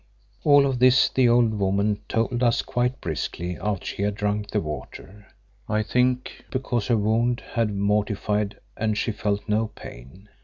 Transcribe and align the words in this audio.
All 0.43 0.65
of 0.65 0.79
this 0.79 1.09
the 1.09 1.29
old 1.29 1.53
woman 1.53 1.99
told 2.09 2.41
us 2.41 2.63
quite 2.63 2.99
briskly 3.01 3.55
after 3.61 3.85
she 3.85 4.01
had 4.01 4.15
drunk 4.15 4.49
the 4.49 4.59
water, 4.59 5.27
I 5.69 5.83
think 5.83 6.43
because 6.49 6.87
her 6.87 6.97
wound 6.97 7.43
had 7.53 7.71
mortified 7.75 8.57
and 8.75 8.97
she 8.97 9.11
felt 9.11 9.47
no 9.47 9.67
pain. 9.67 10.27